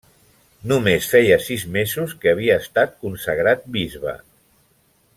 Només 0.71 1.09
feia 1.11 1.37
sis 1.49 1.65
mesos 1.77 2.17
que 2.23 2.33
havia 2.33 2.57
estat 2.65 2.99
consagrat 3.05 3.65
bisbe. 3.79 4.19